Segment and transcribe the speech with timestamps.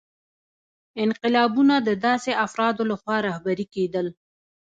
[1.03, 4.07] انقلابونه د داسې افرادو لخوا رهبري کېدل.